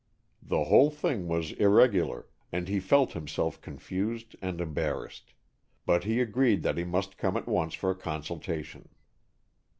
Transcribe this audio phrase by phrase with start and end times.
[0.41, 5.35] The whole thing was irregular, and he felt himself confused and embarrassed.
[5.85, 8.89] But he agreed that he must come at once for a consultation.